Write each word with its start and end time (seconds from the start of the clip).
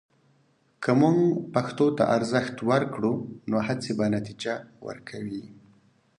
که 0.83 0.91
موږ 0.99 1.17
پښتو 1.53 1.85
ته 1.97 2.03
ارزښت 2.15 2.55
ورکړو، 2.69 3.13
نو 3.49 3.57
هڅې 3.67 3.91
به 3.97 4.05
نتیجه 4.15 4.55
ورکوي. 4.87 5.45